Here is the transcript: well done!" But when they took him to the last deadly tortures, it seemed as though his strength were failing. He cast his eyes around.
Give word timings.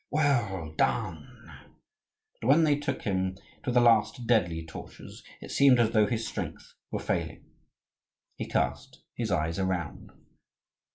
well 0.09 0.71
done!" 0.77 1.63
But 2.41 2.47
when 2.47 2.63
they 2.63 2.75
took 2.75 3.03
him 3.03 3.37
to 3.63 3.69
the 3.71 3.79
last 3.81 4.25
deadly 4.25 4.65
tortures, 4.65 5.21
it 5.41 5.51
seemed 5.51 5.79
as 5.79 5.91
though 5.91 6.07
his 6.07 6.27
strength 6.27 6.73
were 6.89 6.97
failing. 6.97 7.45
He 8.35 8.47
cast 8.47 9.03
his 9.13 9.29
eyes 9.29 9.59
around. 9.59 10.09